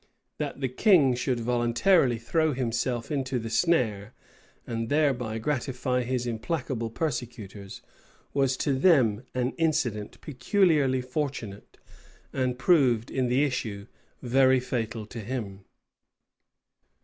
[0.39, 4.15] That the king should voluntarily throw himself into the snare,
[4.65, 7.83] and thereby gratify his implacable persecutors,
[8.33, 11.77] was to them an incident peculiarly fortunate,
[12.33, 13.85] and proved in the issue
[14.23, 15.65] very fatal to him.